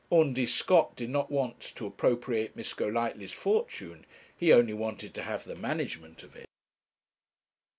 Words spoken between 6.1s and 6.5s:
of it.